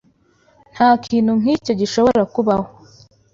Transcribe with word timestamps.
Ntakintu 0.73 1.31
nkicyo 1.39 1.73
gishobora 1.81 2.21
kubaho. 2.33 2.67